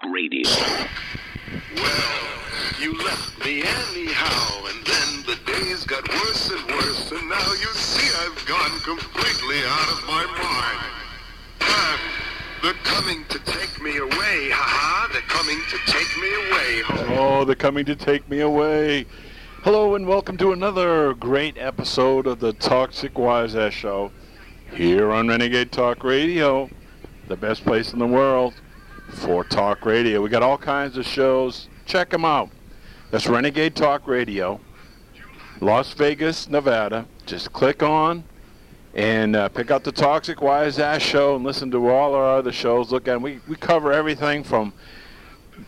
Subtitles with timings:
[0.00, 0.48] Talk Radio.
[1.76, 2.28] Well,
[2.80, 7.68] you left me anyhow, and then the days got worse and worse, and now you
[7.74, 10.86] see I've gone completely out of my mind.
[11.60, 12.00] Ah,
[12.62, 17.16] they're coming to take me away, ha-ha, they're coming to take me away.
[17.18, 19.06] Oh, they're coming to take me away.
[19.62, 24.12] Hello and welcome to another great episode of the Toxic Wise Ass Show
[24.72, 26.68] here on Renegade Talk Radio,
[27.26, 28.54] the best place in the world
[29.08, 30.20] for talk radio.
[30.20, 31.68] We got all kinds of shows.
[31.86, 32.50] Check them out.
[33.10, 34.60] That's Renegade Talk Radio,
[35.60, 37.06] Las Vegas, Nevada.
[37.24, 38.22] Just click on
[38.94, 42.52] and uh, pick out the Toxic Wise Ass Show and listen to all our other
[42.52, 42.92] shows.
[42.92, 44.74] Look at we we cover everything from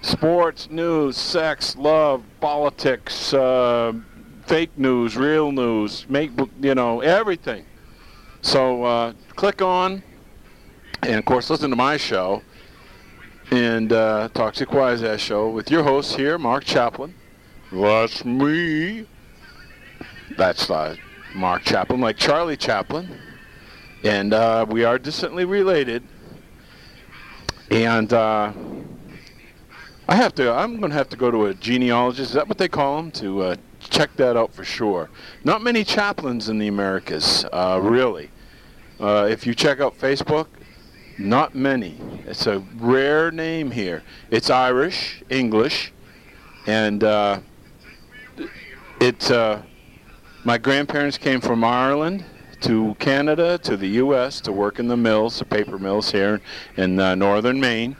[0.03, 3.93] sports, news, sex, love, politics, uh,
[4.47, 6.31] fake news, real news, make
[6.61, 7.65] you know everything.
[8.43, 10.03] So uh, click on,
[11.03, 12.43] and of course listen to my show
[13.51, 17.15] and uh, Toxic Wise Ass Show with your host here, Mark Chaplin.
[17.73, 19.07] That's me.
[20.37, 20.97] That's uh,
[21.35, 23.11] Mark Chaplin, like Charlie Chaplin,
[24.05, 26.03] and uh, we are distantly related.
[27.71, 28.53] And uh,
[30.09, 30.53] I have to.
[30.53, 32.31] I'm going to have to go to a genealogist.
[32.31, 33.11] Is that what they call them?
[33.13, 35.11] To uh, check that out for sure.
[35.45, 38.31] Not many Chaplins in the Americas, uh, really.
[38.99, 40.47] Uh, if you check out Facebook,
[41.21, 41.97] not many.
[42.27, 44.03] It's a rare name here.
[44.31, 45.93] It's Irish, English,
[46.67, 47.41] and uh,
[49.01, 49.31] it.
[49.31, 49.63] Uh,
[50.43, 52.25] my grandparents came from Ireland
[52.63, 54.41] to Canada to the U.S.
[54.43, 56.41] to work in the mills, the paper mills here
[56.79, 57.95] in uh, northern Maine,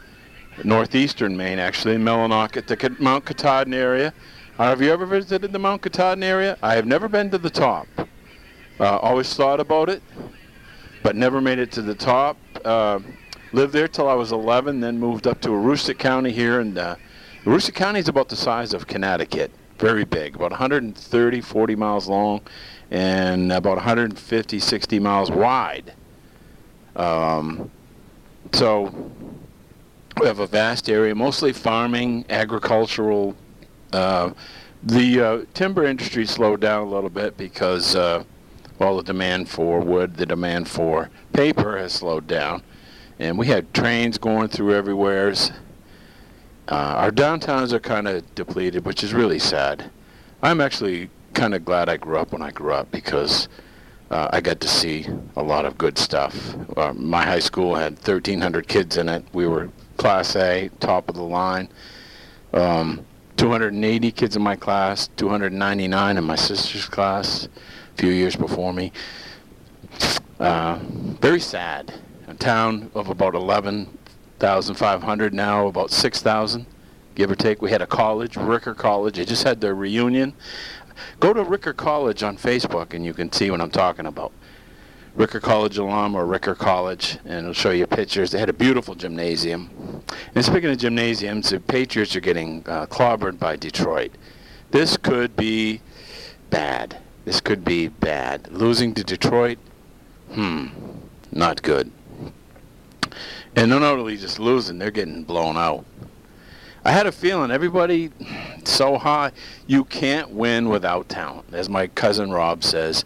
[0.63, 4.11] northeastern Maine, actually, in Millinocket, the Mount Katahdin area.
[4.57, 6.57] Uh, have you ever visited the Mount Katahdin area?
[6.63, 7.87] I have never been to the top.
[8.79, 10.01] Uh, always thought about it,
[11.03, 12.37] but never made it to the top.
[12.65, 12.99] Uh,
[13.53, 16.95] lived there till I was 11, then moved up to Aroostook County here, and uh,
[17.45, 22.41] Aroostook County is about the size of Connecticut, very big, about 130, 40 miles long,
[22.91, 25.93] and about 150, 60 miles wide.
[26.95, 27.71] Um,
[28.53, 29.11] so
[30.19, 33.35] we have a vast area, mostly farming, agricultural.
[33.91, 34.31] Uh,
[34.83, 38.23] the uh, timber industry slowed down a little bit because uh,
[38.81, 42.63] well, the demand for wood, the demand for paper has slowed down,
[43.19, 45.31] and we had trains going through everywhere.
[46.67, 49.91] Uh, our downtowns are kind of depleted, which is really sad.
[50.41, 53.49] I'm actually kind of glad I grew up when I grew up because
[54.09, 55.05] uh, I got to see
[55.35, 56.55] a lot of good stuff.
[56.75, 59.23] Uh, my high school had 1,300 kids in it.
[59.31, 61.69] We were Class A, top of the line.
[62.51, 63.05] Um,
[63.37, 67.47] 280 kids in my class, 299 in my sister's class
[68.01, 68.91] few years before me.
[70.39, 70.79] Uh,
[71.21, 71.93] very sad.
[72.27, 76.65] A town of about 11,500 now, about 6,000,
[77.13, 77.61] give or take.
[77.61, 79.17] We had a college, Ricker College.
[79.17, 80.33] They just had their reunion.
[81.19, 84.31] Go to Ricker College on Facebook and you can see what I'm talking about.
[85.13, 88.31] Ricker College alum or Ricker College, and it'll show you pictures.
[88.31, 89.69] They had a beautiful gymnasium.
[90.33, 94.13] And speaking of gymnasiums, the Patriots are getting uh, clobbered by Detroit.
[94.71, 95.81] This could be
[96.49, 97.00] bad.
[97.25, 98.51] This could be bad.
[98.51, 99.59] Losing to Detroit,
[100.31, 100.67] hmm,
[101.31, 101.91] not good.
[103.55, 105.85] And they're not only just losing, they're getting blown out.
[106.83, 108.09] I had a feeling everybody
[108.63, 109.31] so high,
[109.67, 111.53] you can't win without talent.
[111.53, 113.05] As my cousin Rob says,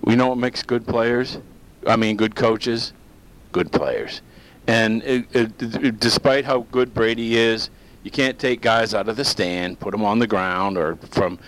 [0.00, 1.38] we know what makes good players.
[1.86, 2.92] I mean, good coaches,
[3.52, 4.22] good players.
[4.66, 7.70] And it, it, it, despite how good Brady is,
[8.02, 11.38] you can't take guys out of the stand, put them on the ground, or from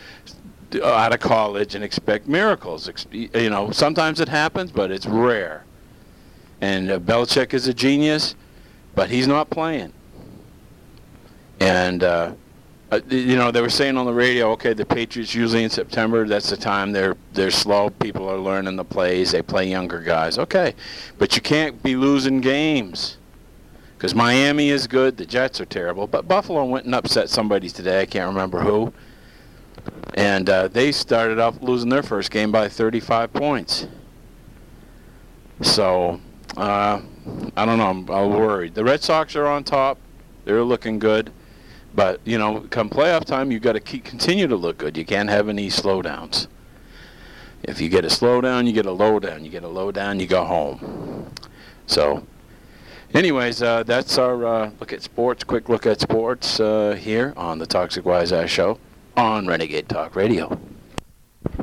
[0.82, 2.90] out of college and expect miracles.
[3.12, 5.64] You know, sometimes it happens, but it's rare.
[6.60, 8.34] And uh, Belichick is a genius,
[8.94, 9.92] but he's not playing.
[11.60, 12.32] And uh,
[12.94, 16.26] uh, you know, they were saying on the radio, okay, the Patriots usually in September,
[16.28, 17.90] that's the time they're they're slow.
[17.90, 19.32] People are learning the plays.
[19.32, 20.38] They play younger guys.
[20.38, 20.74] Okay,
[21.18, 23.16] but you can't be losing games
[23.96, 25.16] because Miami is good.
[25.16, 26.06] The Jets are terrible.
[26.06, 28.02] But Buffalo went and upset somebody today.
[28.02, 28.92] I can't remember who.
[30.14, 33.88] And uh, they started off losing their first game by 35 points.
[35.60, 36.20] So
[36.56, 37.00] uh,
[37.56, 37.88] I don't know.
[37.88, 38.74] I'm, I'm worried.
[38.74, 39.98] The Red Sox are on top.
[40.44, 41.32] They're looking good.
[41.94, 44.96] But you know, come playoff time, you've got to keep continue to look good.
[44.96, 46.48] You can't have any slowdowns.
[47.62, 49.44] If you get a slowdown, you get a lowdown.
[49.44, 51.32] You get a lowdown, you go home.
[51.86, 52.26] So,
[53.14, 55.44] anyways, uh, that's our uh, look at sports.
[55.44, 58.78] Quick look at sports uh, here on the Toxic Wise Ass Show
[59.16, 60.58] on Renegade Talk Radio.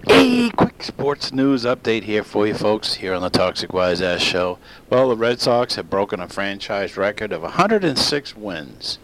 [0.08, 4.22] A quick sports news update here for you folks here on the Toxic Wise Ass
[4.22, 4.58] Show.
[4.90, 9.00] Well, the Red Sox have broken a franchise record of 106 wins.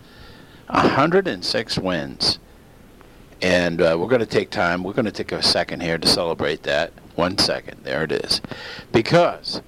[0.67, 2.39] 106 wins.
[3.41, 4.83] And uh, we're going to take time.
[4.83, 6.93] We're going to take a second here to celebrate that.
[7.15, 7.83] One second.
[7.83, 8.41] There it is.
[8.91, 9.61] Because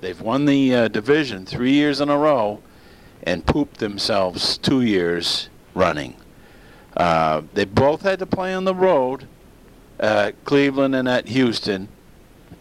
[0.00, 2.60] they've won the uh, division three years in a row
[3.22, 6.16] and pooped themselves two years running.
[6.96, 9.26] Uh, they both had to play on the road,
[9.98, 11.88] uh, Cleveland and at Houston,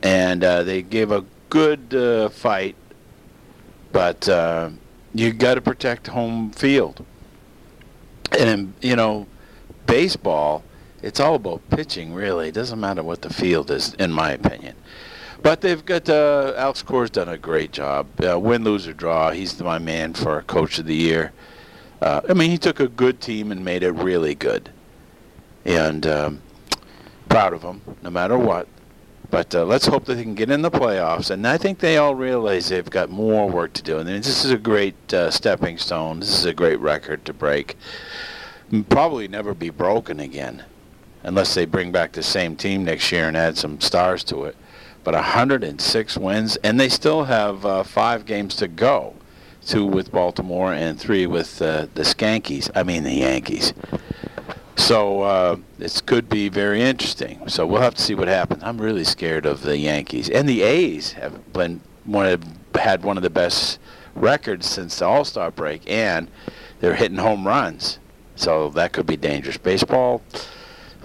[0.01, 2.75] and uh, they gave a good uh, fight,
[3.91, 4.69] but uh,
[5.13, 7.05] you got to protect home field.
[8.39, 9.27] And you know,
[9.85, 10.63] baseball,
[11.01, 12.13] it's all about pitching.
[12.13, 14.75] Really, it doesn't matter what the field is, in my opinion.
[15.43, 18.07] But they've got Alex Cora's done a great job.
[18.19, 21.33] Win, lose or draw, he's my man for Coach of the Year.
[22.01, 24.69] Uh, I mean, he took a good team and made it really good,
[25.65, 26.41] and um,
[27.29, 28.67] proud of him, no matter what.
[29.29, 31.29] But uh, let's hope that they can get in the playoffs.
[31.31, 33.99] And I think they all realize they've got more work to do.
[33.99, 36.19] And this is a great uh, stepping stone.
[36.19, 37.77] This is a great record to break.
[38.89, 40.65] Probably never be broken again,
[41.23, 44.57] unless they bring back the same team next year and add some stars to it
[45.03, 49.15] but 106 wins, and they still have uh, five games to go.
[49.65, 52.69] Two with Baltimore and three with uh, the Skankies.
[52.75, 53.73] I mean the Yankees.
[54.75, 57.47] So uh, this could be very interesting.
[57.47, 58.63] So we'll have to see what happens.
[58.63, 62.43] I'm really scared of the Yankees and the A's have been one of,
[62.75, 63.79] had one of the best
[64.15, 66.29] records since the All Star break, and
[66.79, 67.99] they're hitting home runs.
[68.35, 69.57] So that could be dangerous.
[69.57, 70.21] Baseball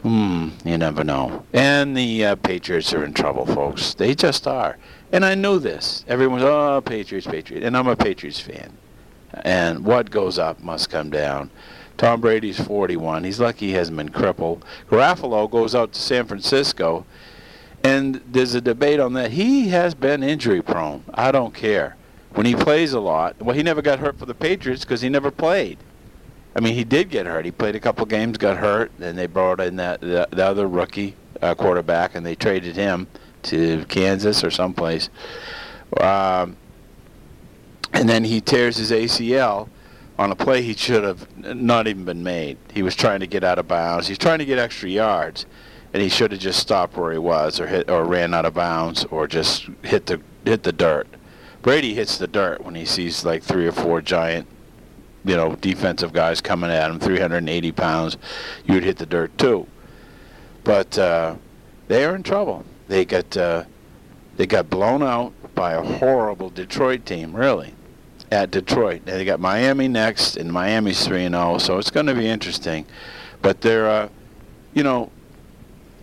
[0.07, 1.45] Hmm, you never know.
[1.53, 3.95] And the uh, Patriots are in trouble, folks.
[3.95, 4.79] They just are.
[5.17, 6.05] And I know this.
[6.09, 7.65] Everyone's, oh, Patriots, Patriots.
[7.65, 8.71] And I'm a Patriots fan.
[9.33, 11.49] And what goes up must come down.
[11.97, 13.25] Tom Brady's 41.
[13.25, 14.63] He's lucky he hasn't been crippled.
[14.91, 17.07] Garafolo goes out to San Francisco,
[17.83, 19.31] and there's a debate on that.
[19.31, 21.03] He has been injury prone.
[21.15, 21.97] I don't care.
[22.35, 25.09] When he plays a lot, well, he never got hurt for the Patriots because he
[25.09, 25.79] never played.
[26.55, 27.47] I mean, he did get hurt.
[27.47, 30.69] He played a couple games, got hurt, and they brought in that the, the other
[30.69, 33.07] rookie uh, quarterback, and they traded him
[33.47, 35.09] to Kansas or someplace.
[36.01, 36.57] Um,
[37.93, 39.69] and then he tears his ACL
[40.19, 42.59] on a play he should have not even been made.
[42.73, 44.09] He was trying to get out of bounds.
[44.09, 45.47] He's trying to get extra yards,
[45.93, 48.55] and he should have just stopped where he was, or hit, or ran out of
[48.55, 51.07] bounds, or just hit the hit the dirt.
[51.63, 54.47] Brady hits the dirt when he sees like three or four giant
[55.27, 58.17] you know, defensive guys coming at him, 380 pounds,
[58.65, 59.67] you'd hit the dirt too.
[60.63, 61.35] But uh,
[61.89, 62.65] they are in trouble.
[62.89, 63.65] They got uh,
[64.37, 67.75] they got blown out by a horrible Detroit team, really,
[68.31, 69.03] at Detroit.
[69.07, 72.29] And they got Miami next, and Miami's 3 and 0, so it's going to be
[72.29, 72.85] interesting.
[73.41, 74.09] But they're, uh,
[74.75, 75.11] you know,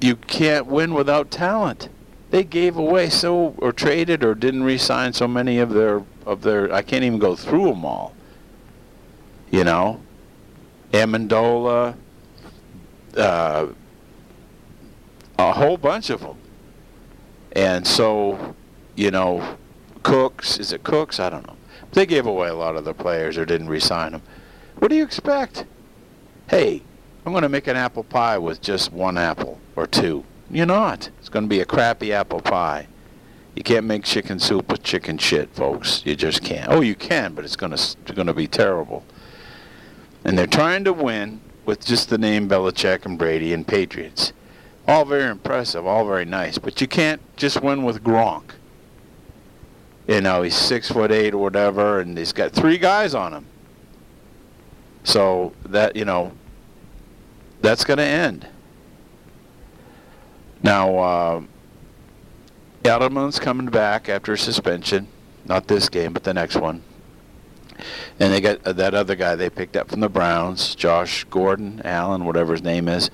[0.01, 1.89] you can't win without talent.
[2.31, 6.74] They gave away so, or traded, or didn't re-sign so many of their of their.
[6.74, 8.15] I can't even go through them all
[9.53, 10.01] you know,
[10.94, 11.95] Amendola,
[13.15, 13.68] uh,
[15.38, 16.38] a whole bunch of them.
[17.53, 18.55] And so,
[18.95, 19.57] you know,
[20.01, 21.19] Cooks, is it Cooks?
[21.19, 21.55] I don't know.
[21.94, 24.23] They gave away a lot of the players or didn't resign them.
[24.79, 25.65] What do you expect?
[26.50, 26.81] Hey,
[27.25, 30.25] I'm going to make an apple pie with just one apple or two.
[30.50, 31.09] You're not.
[31.19, 32.88] It's going to be a crappy apple pie.
[33.55, 36.03] You can't make chicken soup with chicken shit, folks.
[36.05, 36.71] You just can't.
[36.71, 39.05] Oh, you can, but it's going to it's going to be terrible.
[40.25, 44.33] And they're trying to win with just the name Belichick and Brady and Patriots.
[44.87, 48.51] All very impressive, all very nice, but you can't just win with Gronk.
[50.07, 53.45] You know, he's six foot eight or whatever, and he's got three guys on him.
[55.05, 56.33] So that you know,
[57.61, 58.47] that's going to end.
[60.61, 61.41] Now, uh,
[62.83, 65.07] Edelman's coming back after suspension.
[65.45, 66.83] Not this game, but the next one.
[68.19, 71.81] And they got uh, that other guy they picked up from the Browns, Josh Gordon,
[71.83, 73.09] Allen, whatever his name is,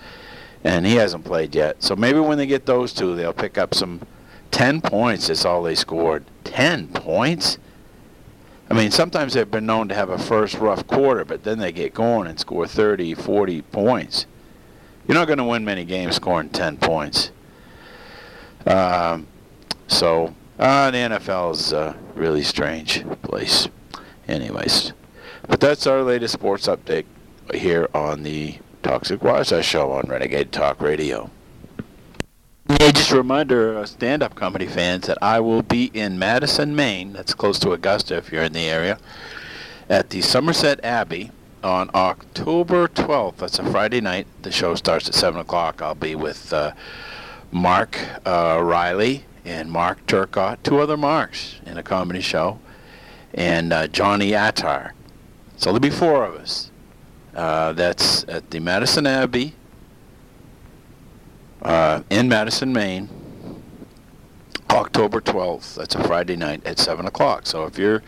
[0.64, 1.82] and he hasn't played yet.
[1.82, 4.02] So maybe when they get those two, they'll pick up some.
[4.52, 6.26] Ten points is all they scored.
[6.44, 7.60] Ten points?
[8.70, 11.72] I mean, sometimes they've been known to have a first rough quarter, but then they
[11.72, 14.26] get going and score 30, 40 points.
[15.08, 17.32] You're not going to win many games scoring 10 points.
[18.68, 19.26] Um,
[19.88, 23.68] so, uh, the NFL is a really strange place.
[24.28, 24.94] Anyways,
[25.48, 27.06] but that's our latest sports update
[27.52, 31.30] here on the Toxic Wise Ass Show on Renegade Talk Radio.
[32.70, 37.14] Yeah, just a reminder, uh, stand-up comedy fans, that I will be in Madison, Maine.
[37.14, 39.00] That's close to Augusta if you're in the area.
[39.90, 41.32] At the Somerset Abbey
[41.64, 43.38] on October 12th.
[43.38, 44.28] That's a Friday night.
[44.44, 45.82] The show starts at 7 o'clock.
[45.82, 46.74] I'll be with uh,
[47.52, 52.60] Mark uh, Riley and Mark Turcott, two other Marks in a comedy show
[53.34, 54.94] and uh, Johnny Attar.
[55.58, 56.72] So there'll be four of us.
[57.40, 59.54] Uh, that's at the Madison Abbey
[61.62, 63.08] uh, in Madison, Maine,
[64.70, 65.76] October 12th.
[65.76, 67.48] That's a Friday night at 7 o'clock.
[67.48, 68.04] So if you're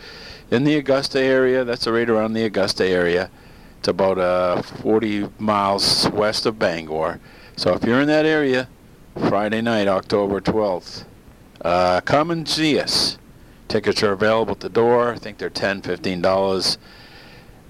[0.51, 3.31] in the Augusta area, that's right around the Augusta area.
[3.79, 7.21] It's about uh, 40 miles west of Bangor.
[7.55, 8.67] So if you're in that area,
[9.29, 11.05] Friday night, October 12th,
[11.61, 13.17] uh, come and see us.
[13.69, 15.13] Tickets are available at the door.
[15.13, 16.77] I think they're $10, $15.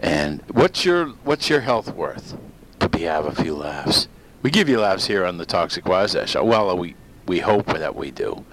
[0.02, 2.36] And what's your what's your health worth?
[2.80, 4.08] To be have a few laughs.
[4.42, 6.44] We give you laughs here on the Toxic Wise Show.
[6.44, 6.96] Well, we
[7.28, 8.44] we hope that we do.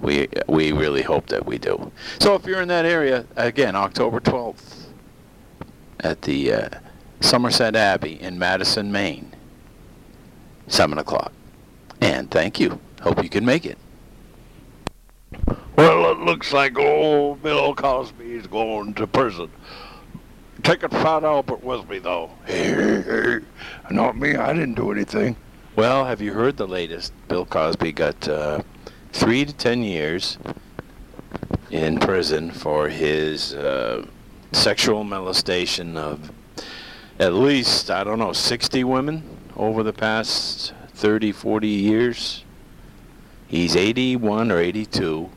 [0.00, 1.92] We we really hope that we do.
[2.18, 4.86] So if you're in that area, again, October 12th
[6.00, 6.68] at the uh,
[7.20, 9.30] Somerset Abbey in Madison, Maine,
[10.68, 11.32] seven o'clock.
[12.00, 12.80] And thank you.
[13.02, 13.76] Hope you can make it.
[15.76, 19.50] Well, it looks like old Bill Cosby is going to prison.
[20.62, 22.30] Taking Fat Albert with me, though.
[22.44, 23.38] Hey, hey,
[23.90, 24.36] not me.
[24.36, 25.36] I didn't do anything.
[25.76, 27.12] Well, have you heard the latest?
[27.28, 28.62] Bill Cosby got uh,
[29.12, 30.38] three to ten years
[31.70, 34.04] in prison for his uh,
[34.52, 36.30] sexual molestation of
[37.18, 39.22] at least, I don't know, 60 women
[39.56, 42.44] over the past 30, 40 years.
[43.46, 45.30] He's 81 or 82,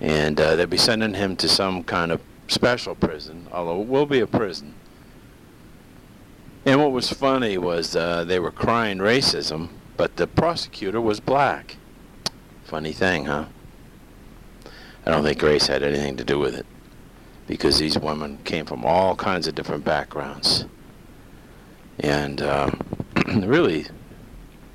[0.00, 4.06] and uh, they'll be sending him to some kind of special prison, although it will
[4.06, 4.74] be a prison.
[6.64, 11.76] And what was funny was uh, they were crying racism, but the prosecutor was black.
[12.64, 13.46] Funny thing, huh?
[15.06, 16.66] I don't think race had anything to do with it,
[17.46, 20.66] because these women came from all kinds of different backgrounds.
[22.00, 22.80] And um,
[23.26, 23.86] really,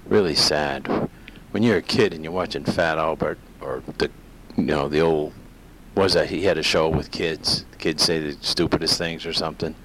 [0.05, 0.87] really sad.
[1.51, 4.09] When you're a kid and you're watching Fat Albert or the,
[4.57, 5.33] you know, the old
[5.95, 7.65] was that he had a show with kids.
[7.77, 9.75] Kids say the stupidest things or something.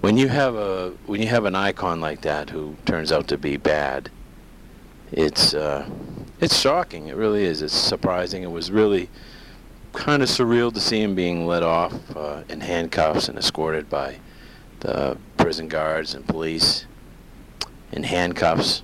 [0.00, 3.36] When you have a when you have an icon like that who turns out to
[3.36, 4.10] be bad,
[5.12, 5.88] it's uh,
[6.40, 7.08] it's shocking.
[7.08, 7.60] It really is.
[7.60, 8.42] It's surprising.
[8.42, 9.10] It was really
[9.92, 14.16] kind of surreal to see him being let off uh, in handcuffs and escorted by
[14.80, 16.86] the prison guards and police
[17.92, 18.82] in handcuffs.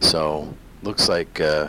[0.00, 1.68] So looks like uh,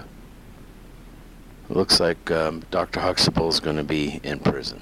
[1.76, 3.00] looks like um, Dr.
[3.00, 4.82] Huxtable is going to be in prison.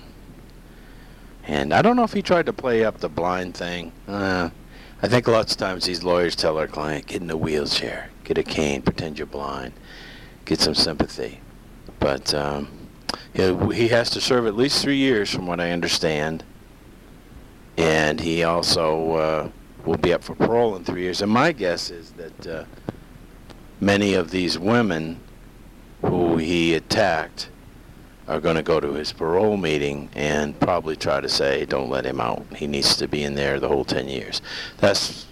[1.43, 3.91] And I don't know if he tried to play up the blind thing.
[4.08, 4.50] Uh,
[5.01, 8.38] I think lots of times these lawyers tell their client, get in a wheelchair, get
[8.38, 9.74] a cane, pretend you're blind,
[10.46, 11.39] get some sympathy.
[12.00, 12.67] But um,
[13.34, 16.43] he has to serve at least three years, from what I understand.
[17.77, 19.50] And he also uh,
[19.86, 21.22] will be up for parole in three years.
[21.22, 22.65] And my guess is that uh,
[23.79, 25.19] many of these women
[26.01, 27.49] who he attacked
[28.27, 32.05] are going to go to his parole meeting and probably try to say, don't let
[32.05, 32.45] him out.
[32.55, 34.41] He needs to be in there the whole 10 years.
[34.77, 35.25] That's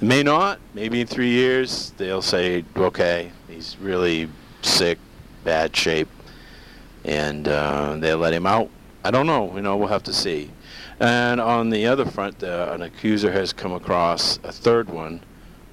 [0.00, 0.60] may not.
[0.74, 4.28] Maybe in three years they'll say, okay, he's really
[4.62, 4.98] sick,
[5.44, 6.08] bad shape,
[7.04, 8.70] and uh, they'll let him out.
[9.04, 9.52] I don't know.
[9.56, 10.50] You know, we'll have to see.
[11.00, 15.22] And on the other front, uh, an accuser has come across a third one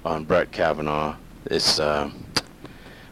[0.04, 1.14] on Brett Kavanaugh.
[1.46, 2.10] It's uh,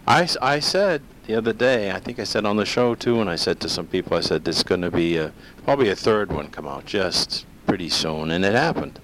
[0.08, 3.28] I, I said the other day, I think I said on the show too, and
[3.28, 5.34] I said to some people, I said there's going to be a,
[5.64, 9.00] probably a third one come out just pretty soon, and it happened.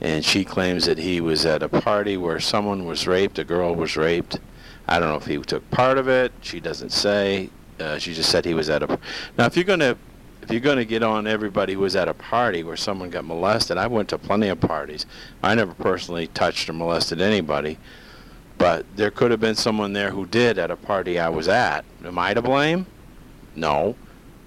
[0.00, 3.74] And she claims that he was at a party where someone was raped, a girl
[3.74, 4.38] was raped.
[4.86, 6.30] I don't know if he took part of it.
[6.40, 7.50] She doesn't say.
[7.80, 8.98] Uh, she just said he was at a.
[9.36, 9.98] Now, if you're to
[10.42, 13.24] if you're going to get on everybody who was at a party where someone got
[13.24, 15.04] molested, I went to plenty of parties.
[15.42, 17.78] I never personally touched or molested anybody.
[18.62, 21.84] But there could have been someone there who did at a party I was at.
[22.04, 22.86] Am I to blame?
[23.56, 23.96] No.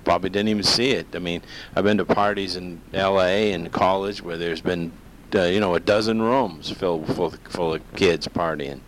[0.05, 1.07] Probably didn't even see it.
[1.13, 1.41] I mean,
[1.75, 3.51] I've been to parties in L.A.
[3.51, 4.93] and college where there's been,
[5.35, 8.79] uh, you know, a dozen rooms filled full, full of kids partying.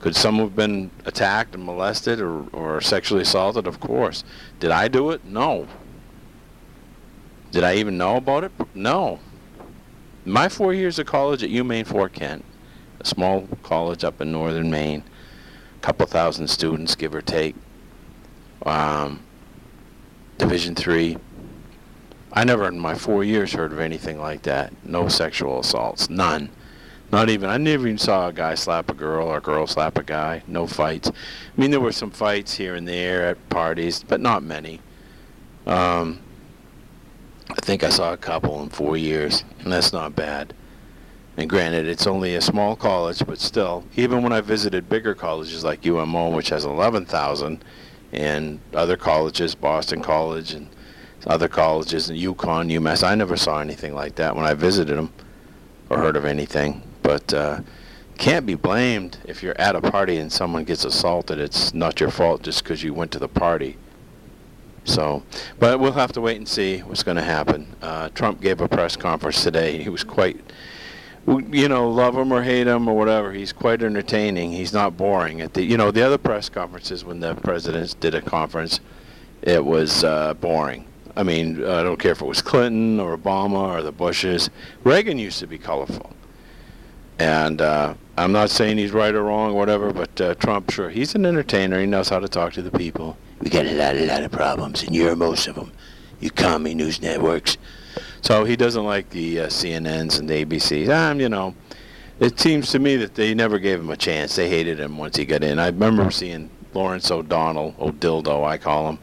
[0.00, 3.66] Could someone have been attacked and molested or, or sexually assaulted?
[3.66, 4.24] Of course.
[4.60, 5.24] Did I do it?
[5.24, 5.66] No.
[7.50, 8.52] Did I even know about it?
[8.74, 9.20] No.
[10.26, 12.44] My four years of college at UMaine Fort Kent,
[13.04, 15.04] small college up in northern Maine,
[15.76, 17.54] a couple thousand students, give or take.
[18.64, 19.20] Um,
[20.38, 21.16] Division three.
[22.32, 24.72] I never in my four years heard of anything like that.
[24.84, 26.50] No sexual assaults, none.
[27.12, 27.48] Not even.
[27.48, 30.42] I never even saw a guy slap a girl or a girl slap a guy.
[30.48, 31.08] No fights.
[31.08, 34.80] I mean, there were some fights here and there at parties, but not many.
[35.66, 36.20] Um,
[37.50, 40.54] I think I saw a couple in four years, and that's not bad.
[41.36, 45.64] And granted, it's only a small college, but still, even when I visited bigger colleges
[45.64, 47.64] like UMO, which has 11,000,
[48.14, 50.68] and other colleges, Boston College and
[51.26, 53.02] other colleges in UConn, UMass.
[53.02, 55.12] I never saw anything like that when I visited them
[55.90, 56.82] or heard of anything.
[57.02, 57.60] But uh,
[58.18, 61.38] can't be blamed if you're at a party and someone gets assaulted.
[61.38, 63.76] It's not your fault just because you went to the party.
[64.84, 65.22] So,
[65.58, 67.74] but we'll have to wait and see what's going to happen.
[67.80, 69.82] Uh, Trump gave a press conference today.
[69.82, 70.38] He was quite,
[71.26, 73.32] you know, love him or hate him or whatever.
[73.32, 74.52] He's quite entertaining.
[74.52, 75.40] He's not boring.
[75.40, 78.80] At the, you know, the other press conferences when the presidents did a conference,
[79.42, 80.86] it was uh, boring.
[81.16, 84.50] I mean, I don't care if it was Clinton or Obama or the Bushes.
[84.82, 86.10] Reagan used to be colorful.
[87.18, 90.90] And uh, I'm not saying he's right or wrong or whatever, but uh, Trump, sure,
[90.90, 91.80] he's an entertainer.
[91.80, 93.16] He knows how to talk to the people.
[93.40, 95.70] We got a lot, a lot of problems, and you're most of them.
[96.20, 97.56] You commie news networks.
[98.24, 100.88] So he doesn't like the uh, CNNs and the ABCs.
[100.88, 101.54] Um, you know,
[102.18, 104.34] it seems to me that they never gave him a chance.
[104.34, 105.58] They hated him once he got in.
[105.58, 108.98] I remember seeing Lawrence O'Donnell, O'Dildo, I call him,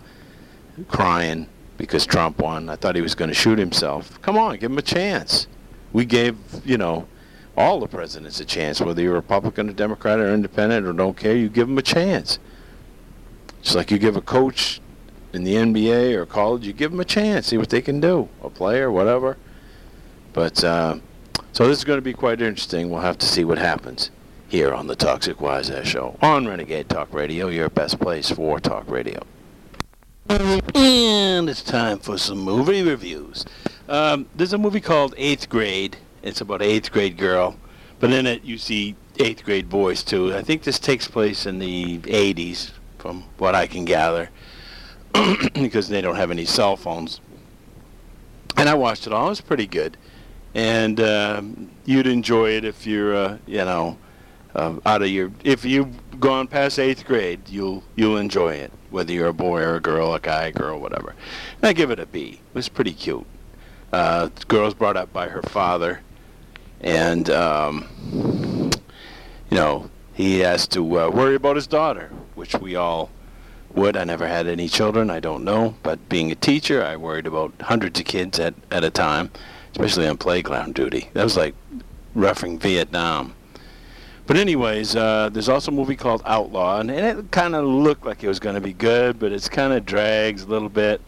[0.87, 1.47] crying
[1.77, 2.67] because Trump won.
[2.67, 4.19] I thought he was going to shoot himself.
[4.23, 5.45] Come on, give him a chance.
[5.93, 6.35] We gave,
[6.65, 7.07] you know,
[7.55, 11.35] all the presidents a chance, whether you're Republican or Democrat or Independent or don't care.
[11.35, 12.39] You give them a chance.
[13.59, 14.81] It's like you give a coach
[15.33, 18.29] in the NBA or college, you give them a chance, see what they can do,
[18.43, 19.37] a player, whatever.
[20.33, 20.97] But uh,
[21.53, 22.89] so this is going to be quite interesting.
[22.89, 24.11] We'll have to see what happens
[24.47, 28.89] here on the Toxic Wise Show on Renegade Talk Radio, your best place for talk
[28.89, 29.21] radio.
[30.29, 33.45] And it's time for some movie reviews.
[33.89, 35.97] Um, there's a movie called Eighth Grade.
[36.23, 37.57] It's about an eighth grade girl,
[37.99, 40.33] but in it you see eighth grade boys too.
[40.33, 44.29] I think this takes place in the 80s, from what I can gather,
[45.53, 47.21] because they don't have any cell phones.
[48.57, 49.27] And I watched it all.
[49.27, 49.97] It was pretty good,
[50.53, 53.97] and um, you'd enjoy it if you're, uh, you know,
[54.53, 55.31] uh, out of your.
[55.43, 59.75] If you've gone past eighth grade, you'll you'll enjoy it whether you're a boy or
[59.75, 61.15] a girl, a guy, a girl, whatever.
[61.57, 62.39] And I give it a B.
[62.49, 63.25] It was pretty cute.
[63.91, 66.01] Uh, the girl's brought up by her father,
[66.81, 67.87] and um,
[69.49, 73.09] you know he has to uh, worry about his daughter, which we all
[73.75, 73.97] would.
[73.97, 75.09] I never had any children.
[75.09, 78.83] I don't know, but being a teacher, I worried about hundreds of kids at at
[78.83, 79.31] a time,
[79.71, 81.09] especially on playground duty.
[81.13, 81.55] That was like
[82.15, 83.33] roughing Vietnam.
[84.27, 88.23] But anyways, uh, there's also a movie called Outlaw, and, it kind of looked like
[88.23, 91.01] it was going to be good, but it's kind of drags a little bit.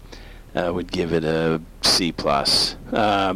[0.55, 2.75] I would give it a C plus.
[2.91, 3.35] Uh,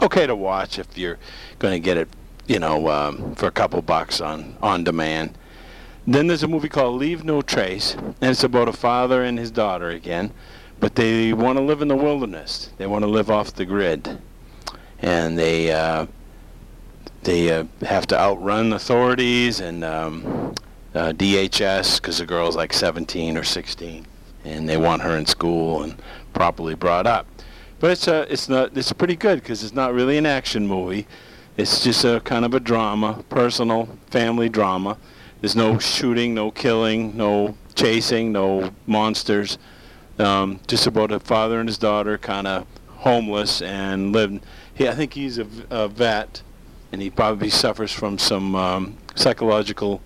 [0.00, 1.18] okay to watch if you're
[1.58, 2.08] going to get it,
[2.46, 5.36] you know, um, for a couple bucks on on demand.
[6.06, 9.50] Then there's a movie called Leave No Trace, and it's about a father and his
[9.50, 10.30] daughter again,
[10.78, 12.70] but they want to live in the wilderness.
[12.78, 14.20] They want to live off the grid,
[15.00, 16.06] and they uh,
[17.24, 20.54] they uh, have to outrun authorities and um,
[20.94, 24.06] uh, DHS because the girl's like 17 or 16,
[24.44, 26.00] and they want her in school and
[26.32, 27.26] properly brought up.
[27.80, 31.08] But it's uh, it's not it's pretty good because it's not really an action movie.
[31.56, 34.98] It's just a kind of a drama, personal family drama.
[35.46, 39.58] There's no shooting, no killing, no chasing, no monsters.
[40.18, 44.40] Um, just about a father and his daughter, kind of homeless and living.
[44.74, 46.42] He, I think he's a, vet
[46.90, 50.02] and he probably suffers from some um, psychological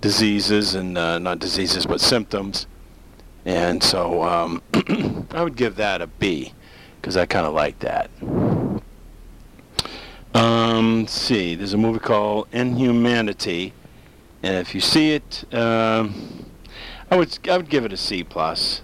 [0.00, 2.66] diseases and uh, not diseases but symptoms.
[3.44, 4.62] And so um,
[5.32, 6.54] I would give that a B
[6.98, 8.08] because I kind of like that.
[10.32, 13.74] Um, let's see, there's a movie called Inhumanity,
[14.42, 16.46] and if you see it, um,
[17.10, 18.82] I would I would give it a C plus.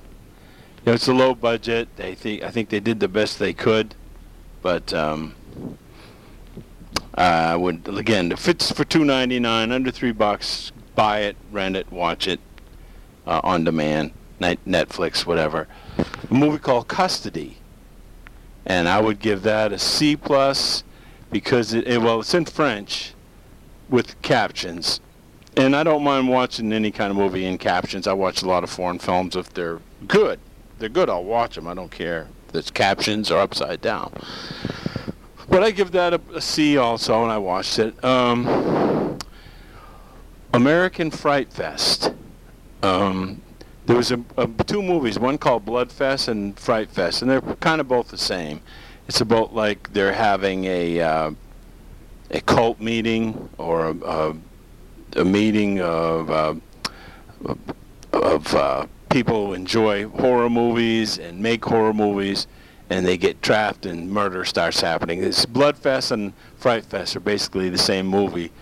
[0.79, 1.89] You know, it's a low budget.
[1.97, 3.95] They think I think they did the best they could,
[4.63, 5.35] but um,
[7.15, 11.77] I would again if it's for two ninety nine, under three bucks, buy it, rent
[11.77, 12.41] it, watch it
[13.27, 15.69] uh, on demand, Netflix, whatever.
[15.99, 17.59] A movie called Custody,
[18.67, 20.83] and I would give that a C plus
[21.31, 23.15] because it, it well it's in French
[23.89, 25.01] with captions,
[25.57, 28.07] and I don't mind watching any kind of movie in captions.
[28.07, 30.41] I watch a lot of foreign films if they're good.
[30.79, 31.09] They're good.
[31.09, 31.69] I'll watch them.
[31.69, 34.13] I don't care if there's captions or upside down.
[35.49, 38.03] But I give that a, a C also, and I watched it.
[38.05, 39.19] Um,
[40.53, 42.13] American Fright Fest.
[42.83, 43.41] Um,
[43.87, 47.41] there was a, a, two movies, one called Blood Fest and Fright Fest, and they're
[47.41, 48.61] kind of both the same.
[49.09, 51.31] It's about like they're having a uh,
[52.31, 54.37] a cult meeting or a, a,
[55.17, 56.55] a meeting of uh,
[58.13, 62.47] of uh, people who enjoy horror movies and make horror movies
[62.91, 65.23] and they get trapped and murder starts happening.
[65.23, 68.53] It's Bloodfest and Fright Fest are basically the same movie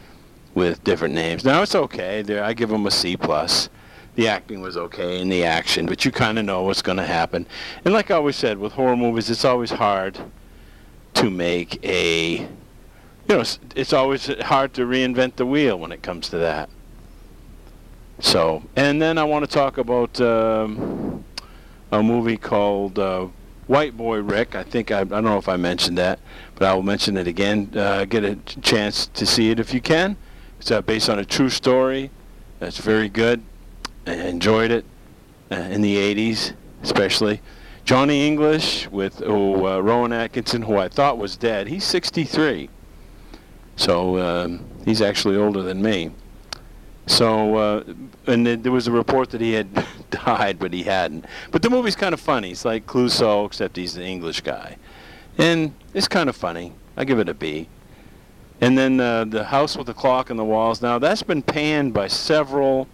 [0.54, 1.44] with different names.
[1.44, 2.22] Now it's okay.
[2.22, 3.68] They're, I give them a C plus.
[4.14, 7.06] the acting was okay in the action, but you kind of know what's going to
[7.06, 7.46] happen.
[7.84, 10.18] And like I always said, with horror movies, it's always hard
[11.14, 12.46] to make a,
[13.28, 16.68] you know, it's, it's always hard to reinvent the wheel when it comes to that.
[18.20, 21.24] So, and then I want to talk about um,
[21.90, 23.28] a movie called uh,
[23.66, 24.54] White Boy Rick.
[24.54, 26.20] I think I, I don't know if I mentioned that,
[26.54, 27.70] but I will mention it again.
[27.74, 30.16] Uh, get a chance to see it if you can.
[30.58, 32.10] It's uh, based on a true story.
[32.60, 33.42] It's very good.
[34.06, 34.84] I enjoyed it
[35.50, 37.40] uh, in the 80s, especially.
[37.84, 41.66] Johnny English with oh, uh, Rowan Atkinson, who I thought was dead.
[41.66, 42.68] He's 63,
[43.82, 46.12] so um, he's actually older than me.
[47.06, 47.84] So, uh,
[48.28, 51.24] and there was a report that he had died, but he hadn't.
[51.50, 52.52] But the movie's kind of funny.
[52.52, 54.76] It's like Clouseau, except he's the English guy,
[55.36, 56.72] and it's kind of funny.
[56.96, 57.68] I give it a B.
[58.60, 60.80] And then uh, the House with the Clock on the Walls.
[60.80, 62.86] Now that's been panned by several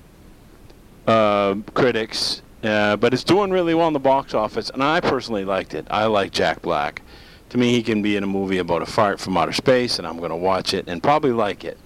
[1.07, 5.44] uh, critics, uh, but it's doing really well in the box office, and I personally
[5.44, 5.87] liked it.
[5.90, 7.03] I like Jack Black.
[7.51, 10.07] To me, he can be in a movie about a fart from outer space, and
[10.07, 11.79] I'm going to watch it and probably like it.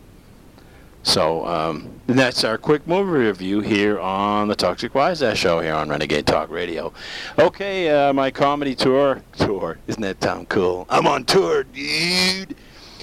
[1.05, 5.75] So um, that's our quick movie review here on the Toxic Wise Ass Show here
[5.75, 6.93] on Renegade Talk Radio.
[7.39, 9.23] Okay, uh, my comedy tour.
[9.37, 9.79] Tour.
[9.89, 10.87] Isn't that sound cool?
[10.89, 12.55] I'm on tour, dude.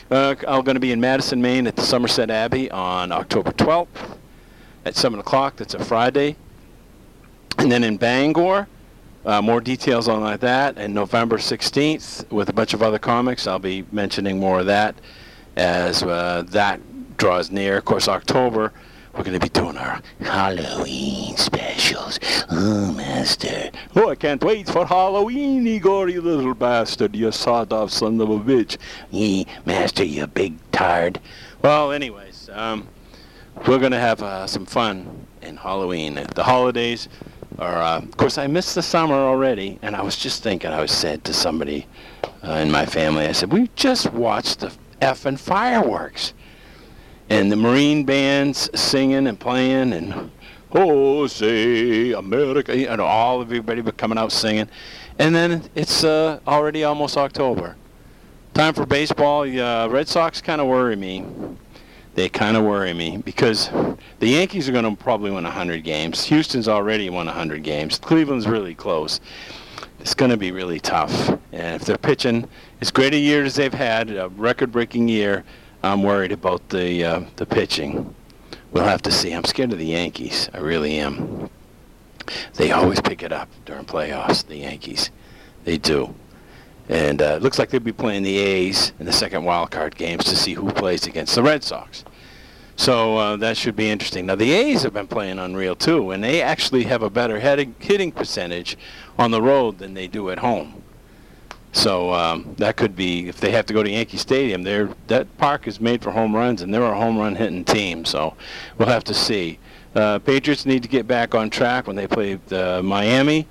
[0.10, 4.17] Uh, I'm going to be in Madison, Maine at the Somerset Abbey on October 12th
[4.86, 5.58] at 7 o'clock.
[5.58, 6.36] That's a Friday.
[7.58, 8.67] And then in Bangor,
[9.25, 10.77] uh, more details on like that.
[10.77, 14.95] And November 16th, with a bunch of other comics, I'll be mentioning more of that
[15.55, 16.79] as uh, that
[17.17, 17.77] draws near.
[17.77, 18.71] Of course, October,
[19.13, 22.19] we're going to be doing our Halloween specials.
[22.49, 23.71] Oh, Master.
[23.95, 28.39] Oh, I can't wait for Halloween, Igor, you little bastard, you sawed-off son of a
[28.39, 28.77] bitch.
[29.12, 31.19] Ye, Master, you big tard.
[31.62, 32.88] Well, anyways, um,
[33.67, 36.13] we're going to have uh, some fun in Halloween.
[36.36, 37.10] The holidays
[37.60, 40.82] are, uh, of course, I missed the summer already, and I was just thinking, I
[40.82, 41.88] was said to somebody
[42.43, 46.34] uh, in my family, I said, we just watched the effing fireworks.
[47.30, 50.32] And the Marine bands singing and playing, and
[50.72, 54.67] oh, say America, know, all of everybody coming out singing.
[55.19, 57.76] And then it's uh, already almost October.
[58.54, 59.41] Time for baseball.
[59.41, 61.24] Uh, Red Sox kind of worry me
[62.19, 63.69] they kind of worry me because
[64.19, 66.25] the Yankees are going to probably win 100 games.
[66.25, 67.97] Houston's already won 100 games.
[67.97, 69.21] Cleveland's really close.
[70.01, 71.29] It's going to be really tough.
[71.53, 72.47] And if they're pitching
[72.82, 75.45] as great a year as they've had, a record-breaking year,
[75.82, 78.13] I'm worried about the uh, the pitching.
[78.71, 79.32] We'll have to see.
[79.32, 80.49] I'm scared of the Yankees.
[80.53, 81.49] I really am.
[82.55, 84.45] They always pick it up during playoffs.
[84.45, 85.10] The Yankees,
[85.63, 86.13] they do.
[86.89, 89.95] And uh, it looks like they'll be playing the A's in the second wild card
[89.95, 92.03] games to see who plays against the Red Sox.
[92.80, 94.28] So uh, that should be interesting.
[94.28, 98.13] Now the A's have been playing unreal too, and they actually have a better hitting,
[98.13, 98.78] percentage
[99.18, 100.82] on the road than they do at home.
[101.74, 104.63] So um, that could be if they have to go to Yankee Stadium.
[104.63, 108.06] They're, that park is made for home runs, and they're a home run hitting team.
[108.06, 108.38] So
[108.78, 109.60] we'll have to see.
[109.94, 113.46] Uh, Patriots need to get back on track when they play uh, Miami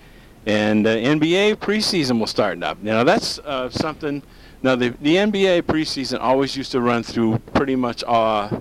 [0.47, 2.83] and uh, NBA preseason will start up.
[2.83, 4.23] Now that's uh, something.
[4.63, 8.61] Now the the NBA preseason always used to run through pretty much uh,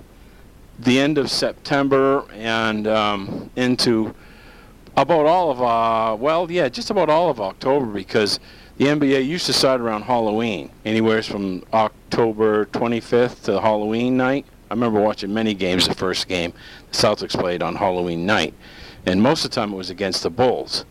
[0.78, 4.14] the end of September and um, into
[4.96, 8.40] about all of uh, well yeah just about all of October because
[8.78, 14.46] the NBA used to start around Halloween, anywhere from October 25th to Halloween night.
[14.70, 15.88] I remember watching many games.
[15.88, 16.52] The first game,
[16.92, 18.54] the Celtics played on Halloween night,
[19.04, 20.84] and most of the time it was against the Bulls.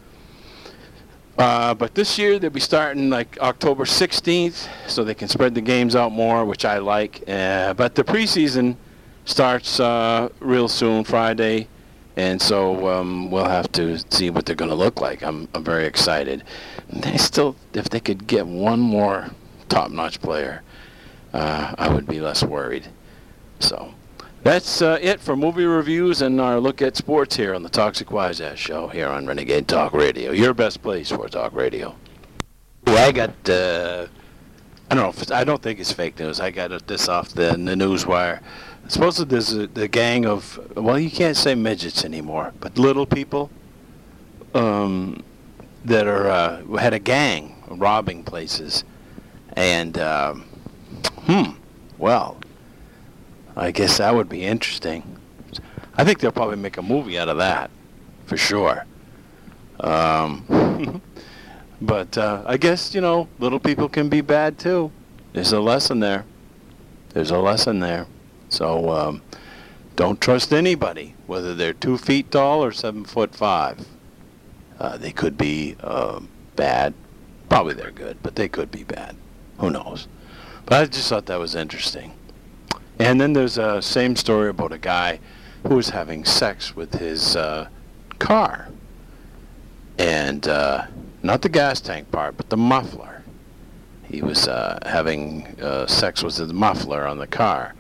[1.38, 5.62] Uh, but this year they'll be starting like October 16th, so they can spread the
[5.62, 7.24] games out more, which I like.
[7.26, 8.76] Uh, but the preseason
[9.28, 11.68] starts uh, real soon, Friday,
[12.16, 15.22] and so um, we'll have to see what they're going to look like.
[15.22, 16.44] I'm, I'm very excited.
[16.90, 19.30] They still, if they could get one more
[19.70, 20.64] top-notch player,
[21.34, 22.88] uh, I would be less worried.
[23.60, 23.94] So.
[24.44, 28.12] That's uh, it for movie reviews and our look at sports here on the Toxic
[28.12, 30.32] Wise Ass Show here on Renegade Talk Radio.
[30.32, 31.94] Your best place for talk radio.
[32.86, 34.08] I got, uh,
[34.90, 36.40] I don't know, I don't think it's fake news.
[36.40, 38.42] I got this off the, the news wire.
[38.88, 43.50] Supposedly there's a, the gang of, well, you can't say midgets anymore, but little people
[44.54, 45.24] um,
[45.86, 48.84] that are, uh, had a gang robbing places.
[49.54, 50.42] And, um,
[51.26, 51.52] hmm,
[51.98, 52.38] well,
[53.56, 55.18] I guess that would be interesting.
[55.98, 57.72] I think they'll probably make a movie out of that,
[58.26, 58.86] for sure.
[59.80, 61.02] Um,
[61.82, 64.92] but uh, I guess you know, little people can be bad too.
[65.34, 66.26] There's a lesson there.
[67.10, 68.06] There's a lesson there.
[68.50, 69.22] So um,
[69.96, 73.88] don't trust anybody, whether they're two feet tall or seven foot five.
[74.80, 76.20] Uh, they could be uh,
[76.56, 76.94] bad.
[77.50, 79.16] Probably they're good, but they could be bad.
[79.60, 80.08] Who knows?
[80.66, 82.14] But I just thought that was interesting.
[83.00, 85.20] And then there's a same story about a guy
[85.68, 87.68] who was having sex with his uh,
[88.20, 88.70] car.
[89.98, 90.86] And uh,
[91.24, 93.24] not the gas tank part, but the muffler.
[94.04, 97.74] He was uh, having uh, sex with the muffler on the car.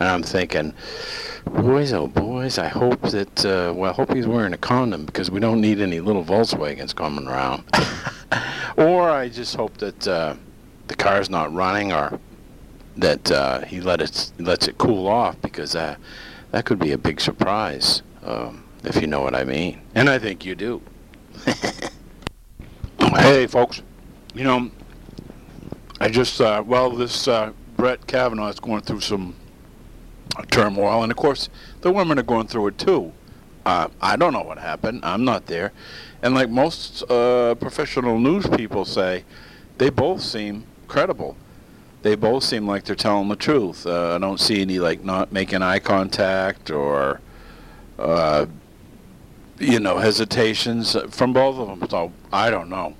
[0.00, 0.74] And I'm thinking,
[1.44, 5.30] boys, oh boys, I hope that, uh, well, I hope he's wearing a condom because
[5.30, 7.64] we don't need any little Volkswagens coming around.
[8.76, 10.34] or I just hope that uh,
[10.88, 12.18] the car's not running or
[12.96, 15.96] that uh, he let it lets it cool off because uh,
[16.52, 19.80] that could be a big surprise, um, if you know what I mean.
[19.94, 20.82] And I think you do.
[22.98, 23.82] hey, folks.
[24.34, 24.70] You know,
[26.00, 29.34] I just, uh, well, this uh, Brett Kavanaugh is going through some
[30.50, 31.48] turmoil, and of course,
[31.80, 33.12] the women are going through it too.
[33.64, 35.00] Uh, I don't know what happened.
[35.02, 35.72] I'm not there.
[36.22, 39.24] And like most uh, professional news people say,
[39.78, 41.36] they both seem credible.
[42.02, 43.86] They both seem like they're telling the truth.
[43.86, 47.20] Uh, I don't see any like not making eye contact or,
[47.98, 48.46] uh,
[49.58, 51.88] you know, hesitations from both of them.
[51.88, 52.94] So I don't know.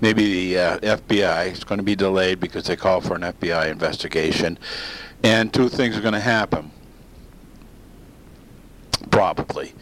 [0.00, 3.68] Maybe the uh, FBI is going to be delayed because they call for an FBI
[3.68, 4.56] investigation,
[5.24, 6.70] and two things are going to happen
[9.10, 9.72] probably.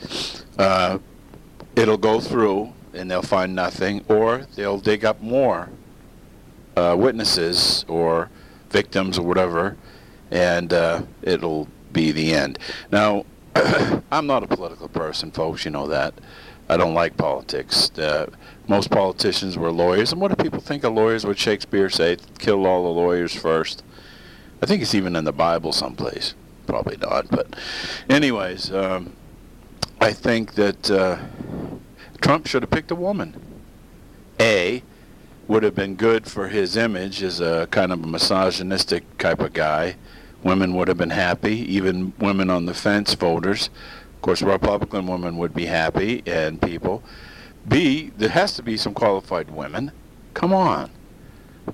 [0.59, 0.99] Uh,
[1.75, 5.69] it'll go through and they'll find nothing, or they'll dig up more
[6.77, 8.31] uh, witnesses or
[8.71, 9.77] victims or whatever,
[10.31, 12.59] and uh, it'll be the end.
[12.91, 13.25] Now,
[14.11, 15.65] I'm not a political person, folks.
[15.65, 16.15] You know that.
[16.69, 17.97] I don't like politics.
[17.97, 18.27] Uh,
[18.67, 21.25] most politicians were lawyers, and what do people think of lawyers?
[21.25, 22.17] What Shakespeare say?
[22.39, 23.85] Kill all the lawyers first.
[24.63, 26.35] I think it's even in the Bible someplace.
[26.67, 27.55] Probably not, but
[28.09, 29.15] anyways, um,
[30.01, 31.19] I think that uh,
[32.21, 33.41] Trump should have picked a woman.
[34.41, 34.83] A
[35.49, 39.53] would have been good for his image as a kind of a misogynistic type of
[39.53, 39.97] guy.
[40.43, 43.71] Women would have been happy, even women on the fence voters.
[44.17, 47.03] Of course, Republican women would be happy, and people.
[47.69, 49.93] B, there has to be some qualified women.
[50.35, 50.91] Come on.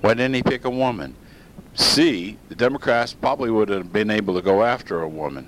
[0.01, 1.15] Why didn't he pick a woman?
[1.75, 5.47] C, the Democrats probably would have been able to go after a woman.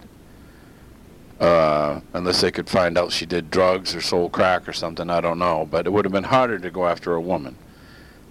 [1.39, 5.19] Uh, unless they could find out she did drugs or sold crack or something, I
[5.21, 5.67] don't know.
[5.69, 7.57] But it would have been harder to go after a woman.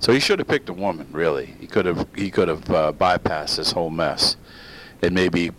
[0.01, 1.55] So he should have picked a woman, really.
[1.61, 4.37] He could have he could have uh, bypassed this whole mess,
[5.03, 5.53] and maybe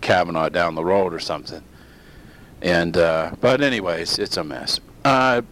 [0.00, 1.62] Kavanaugh down the road or something.
[2.62, 4.80] And uh, but anyways, it's a mess.
[5.04, 5.42] Uh,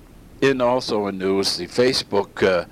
[0.61, 2.65] also in news, the Facebook uh,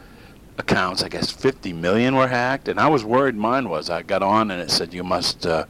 [0.58, 3.88] accounts, I guess 50 million were hacked, and I was worried mine was.
[3.88, 5.64] I got on and it said you must uh,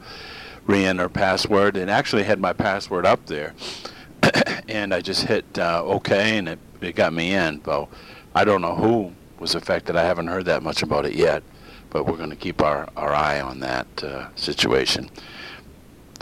[0.65, 3.53] re-enter password, and actually had my password up there,
[4.67, 7.63] and I just hit uh, OK, and it, it got me in.
[7.63, 7.89] So
[8.35, 9.95] I don't know who was affected.
[9.95, 11.43] I haven't heard that much about it yet,
[11.89, 15.09] but we're going to keep our, our eye on that uh, situation.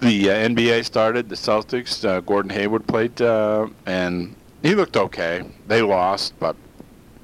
[0.02, 1.28] The uh, NBA started.
[1.28, 2.08] The Celtics.
[2.08, 5.44] Uh, Gordon Hayward played, uh, and he looked okay.
[5.68, 6.56] They lost, but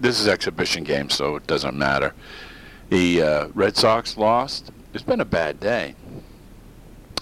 [0.03, 2.13] this is exhibition game, so it doesn't matter.
[2.89, 4.69] The uh, Red Sox lost.
[4.93, 5.95] It's been a bad day.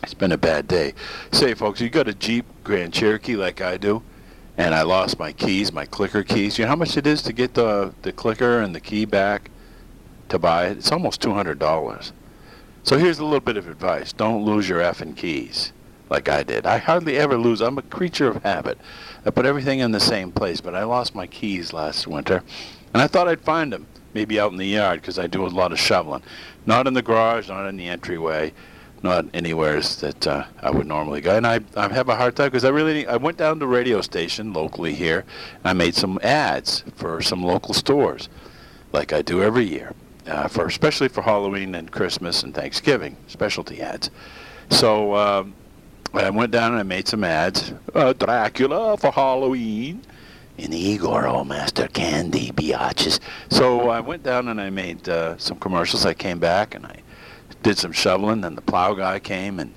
[0.01, 0.95] It's been a bad day.
[1.31, 4.01] Say, folks, you got a Jeep Grand Cherokee like I do,
[4.57, 6.57] and I lost my keys, my clicker keys.
[6.57, 9.51] You know how much it is to get the the clicker and the key back
[10.29, 10.77] to buy it?
[10.79, 12.13] It's almost two hundred dollars.
[12.81, 15.71] So here's a little bit of advice: don't lose your effing keys
[16.09, 16.65] like I did.
[16.65, 17.61] I hardly ever lose.
[17.61, 18.79] I'm a creature of habit.
[19.25, 22.43] I put everything in the same place, but I lost my keys last winter,
[22.93, 25.47] and I thought I'd find them, maybe out in the yard, because I do a
[25.47, 26.23] lot of shoveling.
[26.65, 28.51] Not in the garage, not in the entryway,
[29.03, 31.35] not anywhere that uh, I would normally go.
[31.35, 34.01] And I, I have a hard time because I really I went down to radio
[34.01, 35.23] station locally here,
[35.55, 38.27] and I made some ads for some local stores,
[38.91, 39.93] like I do every year,
[40.27, 44.09] uh, for especially for Halloween and Christmas and Thanksgiving, specialty ads.
[44.71, 45.15] So.
[45.15, 45.53] Um,
[46.13, 47.73] I went down and I made some ads.
[47.93, 50.01] Uh, Dracula for Halloween.
[50.57, 53.19] And Igor, oh, Master Candy, biatches.
[53.49, 56.05] So I went down and I made uh, some commercials.
[56.05, 57.01] I came back and I
[57.63, 58.41] did some shoveling.
[58.41, 59.59] Then the plow guy came.
[59.59, 59.73] And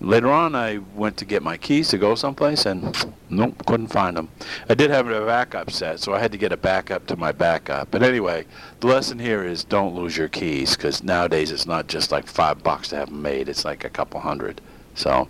[0.00, 2.94] later on, I went to get my keys to go someplace and
[3.30, 4.28] nope, couldn't find them.
[4.68, 7.32] I did have a backup set, so I had to get a backup to my
[7.32, 7.90] backup.
[7.90, 8.44] But anyway,
[8.80, 12.62] the lesson here is don't lose your keys because nowadays it's not just like five
[12.62, 13.48] bucks to have them made.
[13.48, 14.60] It's like a couple hundred.
[14.94, 15.28] So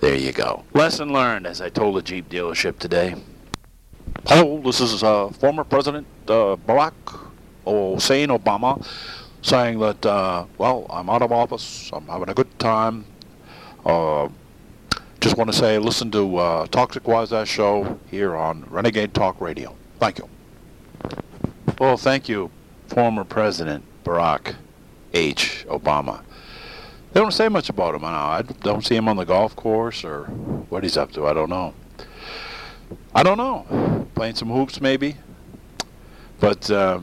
[0.00, 0.64] there you go.
[0.72, 3.14] Lesson learned, as I told a Jeep dealership today.
[4.26, 6.94] Hello, this is uh, former President uh, Barack
[7.64, 8.84] Hussein Obama
[9.42, 13.04] saying that, uh, well, I'm out of office, I'm having a good time.
[13.84, 14.28] Uh,
[15.20, 19.40] just want to say listen to uh, Toxic Wise Ass Show here on Renegade Talk
[19.40, 19.76] Radio.
[19.98, 20.28] Thank you.
[21.78, 22.50] Well, thank you,
[22.88, 24.54] former President Barack
[25.12, 25.64] H.
[25.68, 26.22] Obama.
[27.14, 28.26] They don't say much about him now.
[28.26, 30.24] I don't see him on the golf course or
[30.68, 31.28] what he's up to.
[31.28, 31.72] I don't know.
[33.14, 34.08] I don't know.
[34.16, 35.16] Playing some hoops maybe.
[36.40, 36.98] But uh,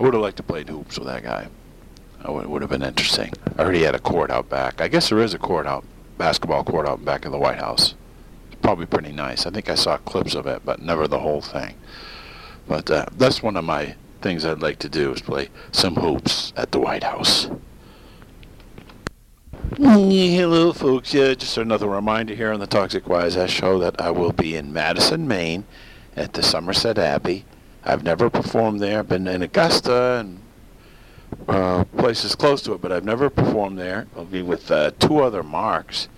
[0.00, 1.48] I would have liked to play hoops with that guy.
[2.24, 3.30] It would have been interesting.
[3.58, 4.80] I heard he had a court out back.
[4.80, 5.84] I guess there is a court out,
[6.16, 7.94] basketball court out back of the White House.
[8.50, 9.44] It's probably pretty nice.
[9.44, 11.74] I think I saw clips of it, but never the whole thing.
[12.66, 16.54] But uh, that's one of my things I'd like to do is play some hoops
[16.56, 17.50] at the White House.
[19.74, 21.12] Hello, folks.
[21.12, 24.54] Yeah, just another reminder here on the Toxic Wise Ass Show that I will be
[24.54, 25.64] in Madison, Maine,
[26.14, 27.44] at the Somerset Abbey.
[27.84, 29.00] I've never performed there.
[29.00, 30.40] I've been in Augusta and
[31.48, 34.06] uh, places close to it, but I've never performed there.
[34.16, 36.08] I'll be with uh, two other Marks,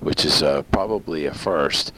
[0.00, 1.90] which is uh, probably a first.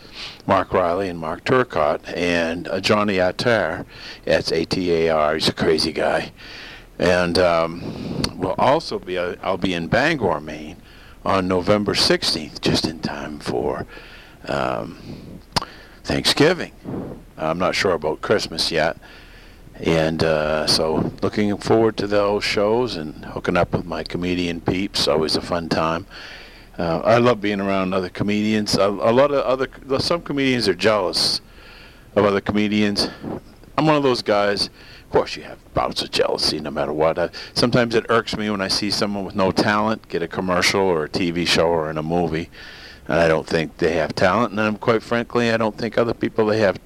[0.47, 3.85] Mark Riley and Mark Turcott, and uh, Johnny Atar.
[4.25, 5.35] That's A-T-A-R.
[5.35, 6.31] He's a crazy guy.
[6.99, 10.77] And um, we'll also be, uh, I'll be in Bangor, Maine
[11.25, 13.87] on November 16th, just in time for
[14.49, 14.99] um,
[16.05, 16.73] Thanksgiving.
[17.37, 18.97] I'm not sure about Christmas yet.
[19.81, 25.07] And uh, so looking forward to those shows and hooking up with my comedian peeps.
[25.07, 26.07] Always a fun time.
[26.79, 28.77] Uh, I love being around other comedians.
[28.77, 31.41] A, a, lot of other, some comedians are jealous
[32.15, 33.09] of other comedians.
[33.77, 34.71] I'm one of those guys.
[35.17, 37.17] Course, you have bouts of jealousy no matter what.
[37.17, 40.83] Uh, sometimes it irks me when I see someone with no talent get a commercial
[40.83, 42.51] or a TV show or in a movie,
[43.09, 44.51] and I don't think they have talent.
[44.51, 46.79] And then, quite frankly, I don't think other people they have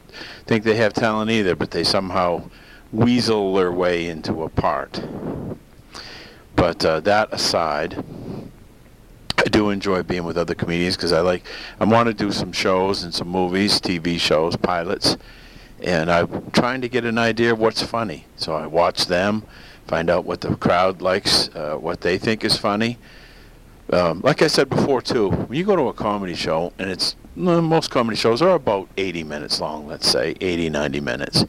[0.47, 1.57] think they have talent either.
[1.57, 2.49] But they somehow
[2.93, 5.03] weasel their way into a part.
[6.55, 8.05] But uh, that aside,
[9.39, 11.43] I do enjoy being with other comedians because I like,
[11.81, 15.17] I want to do some shows and some movies, TV shows, pilots,
[15.83, 18.27] and I'm trying to get an idea of what's funny.
[18.37, 19.45] So I watch them,
[19.87, 22.99] find out what the crowd likes, uh, what they think is funny.
[23.93, 27.17] Um, like I said before too, when you go to a comedy show and it's
[27.37, 31.45] most comedy shows are about 80 minutes long, let's say 80, 90 minutes.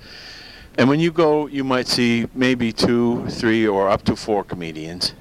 [0.78, 5.14] And when you go, you might see maybe two, three, or up to four comedians.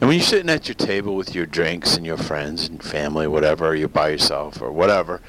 [0.00, 3.26] And when you're sitting at your table with your drinks and your friends and family,
[3.26, 5.22] whatever, you're by yourself or whatever,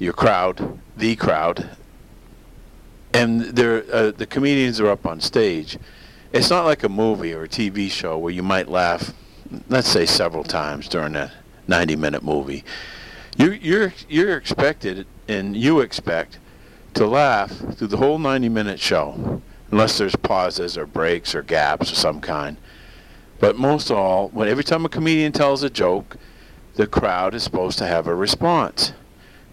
[0.00, 1.70] your crowd, the crowd,
[3.12, 5.78] and they're, uh, the comedians are up on stage.
[6.32, 9.12] It's not like a movie or a TV show where you might laugh,
[9.68, 11.32] let's say several times during a
[11.68, 12.64] 90-minute movie.
[13.36, 16.38] You, you're you're expected, and you expect
[16.94, 21.90] to laugh through the whole 90 minute show, unless there's pauses or breaks or gaps
[21.90, 22.56] of some kind.
[23.38, 26.16] But most of all, when every time a comedian tells a joke,
[26.74, 28.92] the crowd is supposed to have a response.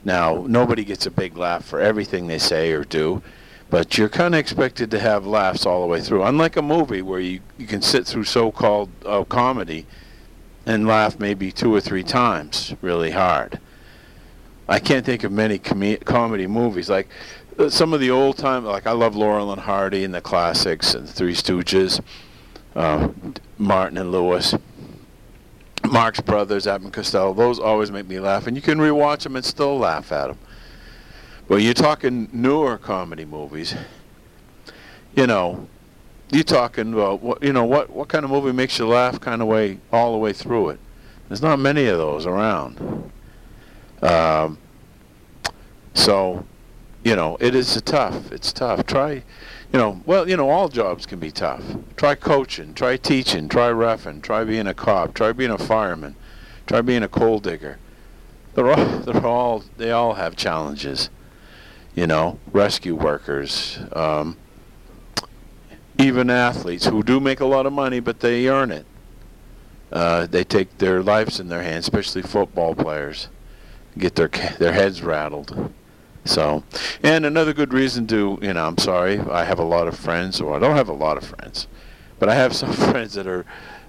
[0.03, 3.21] Now, nobody gets a big laugh for everything they say or do,
[3.69, 6.23] but you're kind of expected to have laughs all the way through.
[6.23, 9.85] Unlike a movie where you, you can sit through so-called uh, comedy
[10.65, 13.59] and laugh maybe two or three times really hard.
[14.67, 17.07] I can't think of many com- comedy movies like
[17.57, 18.65] uh, some of the old time.
[18.65, 22.01] Like I love Laurel and Hardy and the classics and Three Stooges,
[22.75, 23.09] uh,
[23.57, 24.55] Martin and Lewis,
[25.85, 27.33] Marx Brothers, Abbott and Costello.
[27.33, 30.37] Those always make me laugh, and you can rewatch them and still laugh at them.
[31.47, 33.75] But you're talking newer comedy movies.
[35.15, 35.67] You know,
[36.29, 39.41] you're talking about what you know what what kind of movie makes you laugh kind
[39.41, 40.79] of way all the way through it.
[41.27, 43.11] There's not many of those around.
[44.01, 44.57] Um,
[45.93, 46.45] so,
[47.03, 48.31] you know, it is tough.
[48.31, 48.85] It's tough.
[48.85, 49.23] Try,
[49.73, 51.63] you know, well, you know, all jobs can be tough.
[51.97, 56.15] Try coaching, try teaching, try refing, try being a cop, try being a fireman,
[56.65, 57.77] try being a coal digger.
[58.53, 61.09] They're all, they're all, they all have challenges.
[61.97, 64.37] You know, rescue workers, um,
[65.97, 68.85] even athletes who do make a lot of money, but they earn it.
[69.91, 73.29] Uh, they take their lives in their hands, especially football players
[73.97, 74.27] get their
[74.59, 75.73] their heads rattled.
[76.25, 76.63] So,
[77.03, 80.41] and another good reason to, you know, I'm sorry, I have a lot of friends,
[80.41, 81.67] or I don't have a lot of friends,
[82.19, 83.45] but I have some friends that are,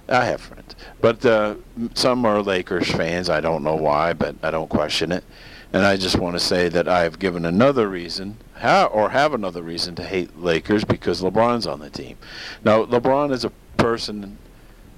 [0.07, 1.55] I have friends, but uh,
[1.93, 3.29] some are Lakers fans.
[3.29, 5.23] I don't know why, but I don't question it.
[5.71, 9.61] And I just want to say that I've given another reason, ha- or have another
[9.61, 12.17] reason to hate Lakers because LeBron's on the team.
[12.63, 14.37] Now, LeBron is a person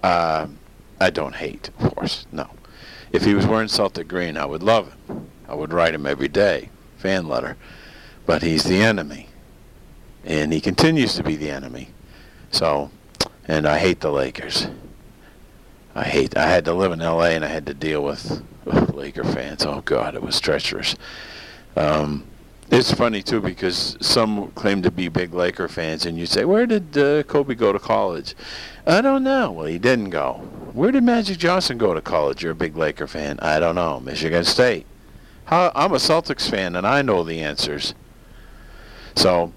[0.04, 0.48] uh,
[1.00, 2.50] I don't hate, of course, no.
[3.12, 5.28] If he was wearing Celtic green, I would love him.
[5.48, 7.58] I would write him every day, fan letter.
[8.26, 9.28] But he's the enemy.
[10.24, 11.90] And he continues to be the enemy.
[12.52, 12.92] So,
[13.48, 14.68] and I hate the Lakers.
[15.94, 19.24] I hate, I had to live in LA and I had to deal with Laker
[19.24, 19.66] fans.
[19.66, 20.96] Oh God, it was treacherous.
[21.76, 22.26] Um,
[22.70, 26.66] it's funny too because some claim to be big Laker fans, and you say, "Where
[26.66, 28.36] did uh, Kobe go to college?"
[28.88, 29.52] I don't know.
[29.52, 30.36] Well, he didn't go.
[30.74, 32.42] Where did Magic Johnson go to college?
[32.42, 33.40] You're a big Laker fan.
[33.42, 34.00] I don't know.
[34.00, 34.86] Michigan State.
[35.46, 37.94] How, I'm a Celtics fan, and I know the answers.
[39.16, 39.52] So,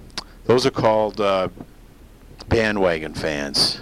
[0.46, 1.48] those are called uh,
[2.48, 3.80] bandwagon fans.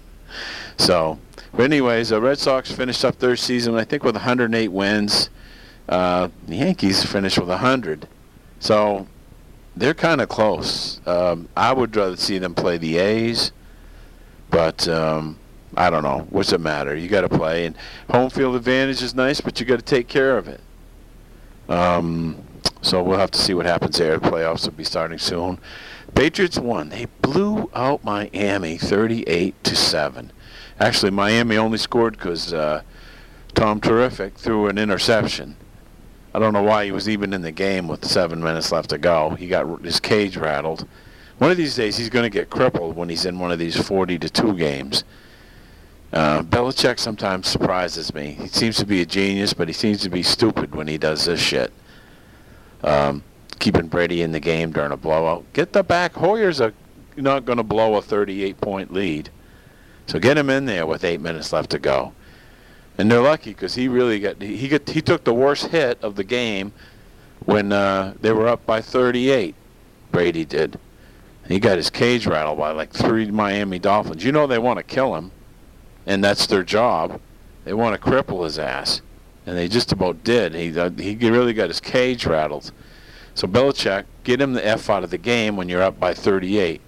[0.78, 1.20] so,
[1.52, 5.30] but anyways, the Red Sox finished up their season, I think, with 108 wins.
[5.88, 8.08] Uh, the Yankees finished with 100.
[8.60, 9.06] So
[9.76, 11.00] they're kind of close.
[11.06, 13.52] Um, I would rather see them play the A's,
[14.50, 15.38] but um,
[15.76, 16.26] I don't know.
[16.30, 16.96] What's the matter?
[16.96, 17.76] You got to play, and
[18.10, 20.60] home field advantage is nice, but you got to take care of it.
[21.68, 22.44] Um,
[22.82, 24.18] so we'll have to see what happens there.
[24.18, 25.58] The playoffs will be starting soon.
[26.14, 26.88] Patriots won.
[26.88, 30.32] They blew out Miami 38 to seven.
[30.80, 32.82] Actually, Miami only scored because uh,
[33.54, 35.56] Tom Terrific threw an interception.
[36.34, 38.98] I don't know why he was even in the game with seven minutes left to
[38.98, 39.30] go.
[39.30, 40.86] He got his cage rattled.
[41.38, 43.76] One of these days, he's going to get crippled when he's in one of these
[43.76, 45.04] 40 to two games.
[46.12, 48.36] Uh, Belichick sometimes surprises me.
[48.40, 51.24] He seems to be a genius, but he seems to be stupid when he does
[51.24, 51.72] this shit.
[52.82, 53.22] Um,
[53.58, 55.44] keeping Brady in the game during a blowout.
[55.52, 56.14] Get the back.
[56.14, 56.72] Hoyer's a,
[57.16, 59.30] not going to blow a 38-point lead.
[60.08, 62.14] So get him in there with eight minutes left to go.
[62.96, 66.16] And they're lucky because he really got he got he took the worst hit of
[66.16, 66.72] the game
[67.44, 69.54] when uh, they were up by 38.
[70.10, 70.80] Brady did.
[71.46, 74.24] He got his cage rattled by like three Miami Dolphins.
[74.24, 75.30] You know they want to kill him,
[76.06, 77.20] and that's their job.
[77.64, 79.02] They want to cripple his ass,
[79.46, 80.54] and they just about did.
[80.54, 82.72] He uh, he really got his cage rattled.
[83.34, 86.80] So Belichick, get him the f out of the game when you're up by 38.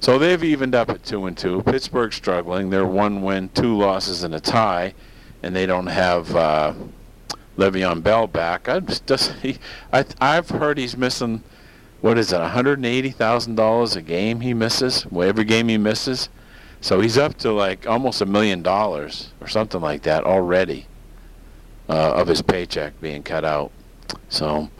[0.00, 1.62] So they've evened up at two and two.
[1.62, 2.70] Pittsburgh struggling.
[2.70, 4.94] They're one win, two losses, and a tie,
[5.42, 6.74] and they don't have uh,
[7.56, 8.68] Le'Veon Bell back.
[8.68, 9.58] I just he,
[9.92, 11.42] I I've heard he's missing.
[12.00, 12.38] What is it?
[12.38, 15.04] One hundred and eighty thousand dollars a game he misses.
[15.06, 16.28] Well, every game he misses.
[16.80, 20.86] So he's up to like almost a million dollars or something like that already
[21.88, 23.72] uh, of his paycheck being cut out.
[24.28, 24.70] So.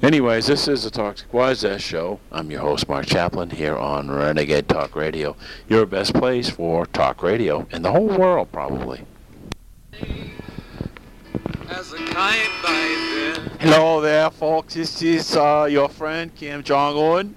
[0.00, 2.20] Anyways, this is the Toxic Wise Ass Show.
[2.30, 5.34] I'm your host, Mark Chaplin, here on Renegade Talk Radio.
[5.68, 9.02] Your best place for talk radio in the whole world, probably.
[13.58, 14.74] Hello there, folks.
[14.74, 17.34] This is uh, your friend Kim Jong Un,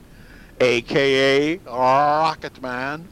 [0.60, 3.08] aka Rocket Man,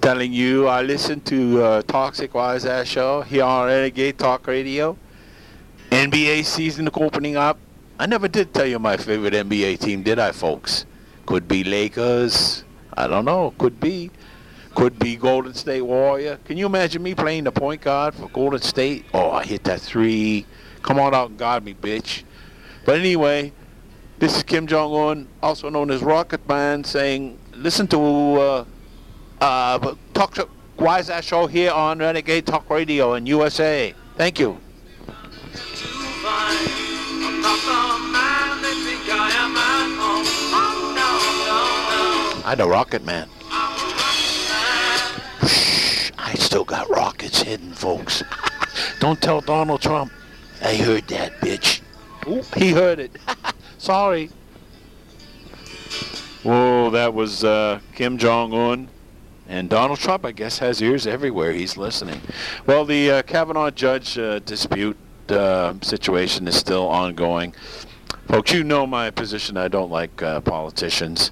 [0.00, 4.98] telling you I listen to uh, Toxic Wise Ass Show here on Renegade Talk Radio.
[5.90, 7.58] NBA season opening up.
[7.98, 10.84] I never did tell you my favorite NBA team, did I, folks?
[11.26, 12.64] Could be Lakers.
[12.92, 13.54] I don't know.
[13.58, 14.10] Could be.
[14.74, 16.38] Could be Golden State Warrior.
[16.44, 19.04] Can you imagine me playing the point guard for Golden State?
[19.14, 20.44] Oh, I hit that three.
[20.82, 22.24] Come on out and guard me, bitch.
[22.84, 23.52] But anyway,
[24.18, 28.64] this is Kim Jong Un, also known as Rocket Man, saying, listen to uh,
[29.40, 33.94] uh, Talk Wise Ass Show here on Renegade Talk Radio in USA.
[34.16, 34.58] Thank you.
[42.46, 43.28] I the Rocket Man.
[45.46, 48.22] Shh, I still got rockets hidden, folks.
[49.00, 50.12] Don't tell Donald Trump.
[50.62, 51.80] I heard that, bitch.
[52.28, 53.16] Oop, he heard it.
[53.78, 54.30] Sorry.
[56.42, 58.88] Whoa, that was uh, Kim Jong Un.
[59.48, 61.52] And Donald Trump, I guess, has ears everywhere.
[61.52, 62.20] He's listening.
[62.66, 64.96] Well, the uh, Kavanaugh judge uh, dispute
[65.32, 67.54] uh, situation is still ongoing.
[68.28, 69.56] Folks, you know my position.
[69.56, 71.30] I don't like uh, politicians.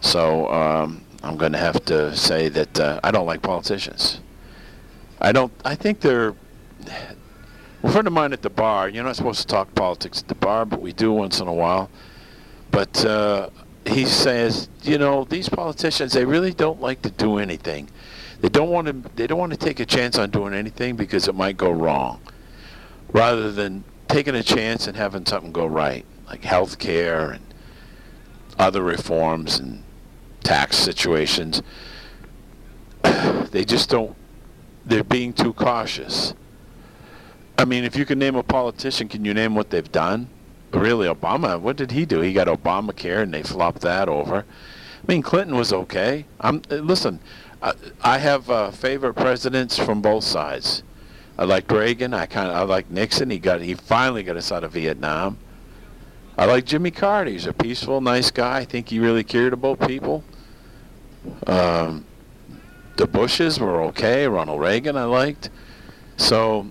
[0.00, 4.20] So um, I'm going to have to say that uh, I don't like politicians.
[5.20, 5.52] I don't.
[5.64, 6.34] I think they're.
[7.82, 8.90] A friend of mine at the bar.
[8.90, 11.52] You're not supposed to talk politics at the bar, but we do once in a
[11.52, 11.90] while.
[12.70, 13.48] But uh,
[13.86, 17.88] he says, you know, these politicians they really don't like to do anything.
[18.40, 19.10] They don't want to.
[19.16, 22.20] They don't want to take a chance on doing anything because it might go wrong.
[23.12, 27.44] Rather than taking a chance and having something go right, like health care and
[28.58, 29.82] other reforms and
[30.42, 31.62] tax situations.
[33.50, 34.14] They just don't,
[34.86, 36.34] they're being too cautious.
[37.58, 40.28] I mean, if you can name a politician, can you name what they've done?
[40.72, 42.20] Really, Obama, what did he do?
[42.20, 44.44] He got Obamacare and they flopped that over.
[45.02, 46.26] I mean, Clinton was okay.
[46.38, 47.18] I'm, listen,
[47.60, 50.84] I, I have uh, favorite presidents from both sides.
[51.40, 52.12] I like Reagan.
[52.12, 53.30] I kind of I like Nixon.
[53.30, 55.38] He got he finally got us out of Vietnam.
[56.36, 57.30] I like Jimmy Carter.
[57.30, 58.58] He's a peaceful, nice guy.
[58.58, 60.22] I think he really cared about people.
[61.46, 62.04] Um,
[62.96, 64.28] the Bushes were okay.
[64.28, 65.48] Ronald Reagan I liked.
[66.18, 66.70] So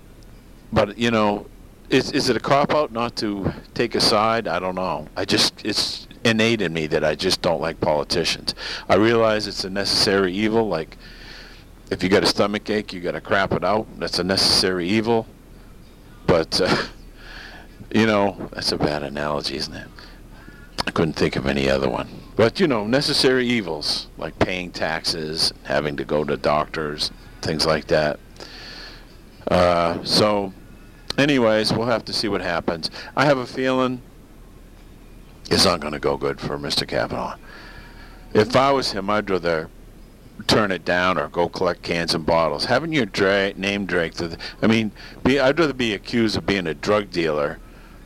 [0.72, 1.46] but you know,
[1.88, 4.46] is is it a cop out not to take a side?
[4.46, 5.08] I don't know.
[5.16, 8.54] I just it's innate in me that I just don't like politicians.
[8.88, 10.68] I realize it's a necessary evil.
[10.68, 10.96] Like
[11.90, 13.86] if you got a stomach ache, you got to crap it out.
[13.98, 15.26] That's a necessary evil.
[16.26, 16.74] But uh,
[17.94, 19.88] you know, that's a bad analogy, isn't it?
[20.86, 22.08] I couldn't think of any other one.
[22.36, 27.10] But you know, necessary evils like paying taxes, having to go to doctors,
[27.42, 28.18] things like that.
[29.50, 30.52] Uh, so,
[31.18, 32.90] anyways, we'll have to see what happens.
[33.16, 34.00] I have a feeling
[35.50, 36.86] it's not going to go good for Mr.
[36.86, 37.36] Kavanaugh.
[38.32, 39.68] If I was him, I'd rather
[40.46, 42.64] turn it down or go collect cans and bottles.
[42.66, 44.92] Having your dra- name dragged I mean,
[45.24, 47.58] be, I'd rather be accused of being a drug dealer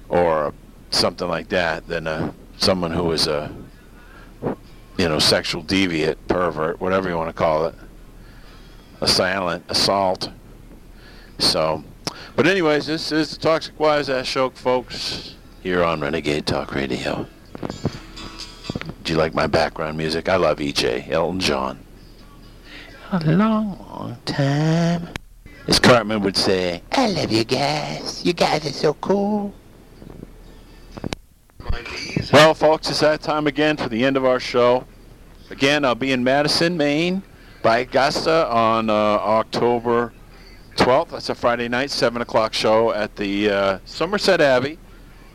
[0.09, 0.55] or
[0.91, 3.55] something like that than a, someone who is a,
[4.97, 7.75] you know, sexual deviant, pervert, whatever you want to call it,
[9.01, 10.31] a silent assault.
[11.39, 11.83] So,
[12.37, 17.27] but anyways, this is the Toxic Wise Ass folks, here on Renegade Talk Radio.
[19.03, 20.29] Do you like my background music?
[20.29, 21.84] I love EJ, Elton John.
[23.15, 25.09] A long, long time.
[25.69, 28.27] As Cartman would say, I love you guys.
[28.27, 29.55] You guys are so cool.
[32.33, 34.85] Well, folks, it's that time again for the end of our show.
[35.49, 37.23] Again, I'll be in Madison, Maine,
[37.63, 40.13] by Augusta on uh, October
[40.75, 41.11] 12th.
[41.11, 44.77] That's a Friday night, 7 o'clock show at the uh, Somerset Abbey.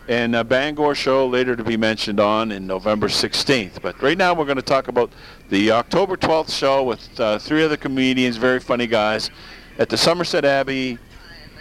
[0.10, 3.80] And a Bangor show later to be mentioned on in November 16th.
[3.80, 5.12] But right now we're going to talk about
[5.50, 9.30] the October 12th show with uh, three other comedians, very funny guys,
[9.78, 10.98] at the Somerset Abbey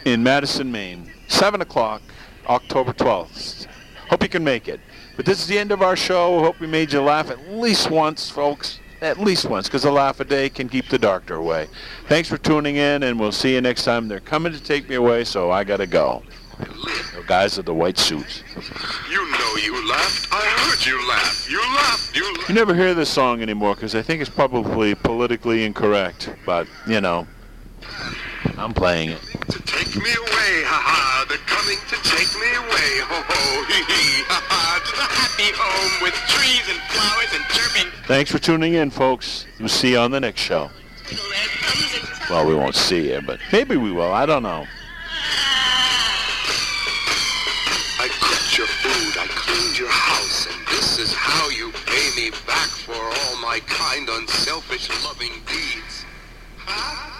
[0.07, 1.13] in Madison, Maine.
[1.29, 2.01] 7 o'clock,
[2.47, 3.67] October 12th.
[4.09, 4.81] Hope you can make it.
[5.17, 6.41] But this is the end of our show.
[6.41, 8.81] Hope we made you laugh at least once, folks.
[9.03, 11.69] At least once, because a laugh a day can keep the doctor away.
[12.09, 14.09] Thanks for tuning in, and we'll see you next time.
[14.09, 16.23] They're coming to take me away, so I got to go.
[16.59, 18.43] The guys with the white suits.
[19.11, 20.29] You know you laughed.
[20.33, 21.51] I heard you laugh.
[21.51, 22.17] You laughed.
[22.17, 22.49] You laughed.
[22.49, 26.31] You never hear this song anymore because I think it's probably politically incorrect.
[26.45, 27.27] But, you know,
[28.57, 29.21] I'm playing it.
[29.21, 31.27] To take me away, ha ha.
[31.29, 34.81] They're coming to take me away, ho ho, hee hee, ha ha.
[34.85, 37.91] To the happy home with trees and flowers and chirping.
[38.07, 39.47] Thanks for tuning in, folks.
[39.59, 40.71] We'll see you on the next show.
[42.31, 44.13] Well, we won't see you, but maybe we will.
[44.13, 44.67] I don't know.
[51.29, 56.07] How you pay me back for all my kind, unselfish, loving deeds.
[56.57, 57.18] Huh?